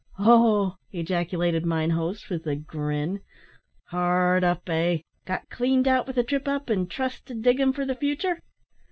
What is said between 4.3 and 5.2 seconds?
up, eh!